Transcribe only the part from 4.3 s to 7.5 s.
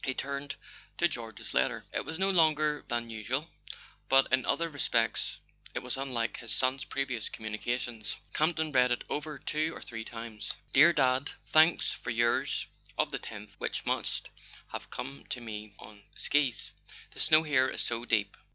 in other respects it was unlike his son's previous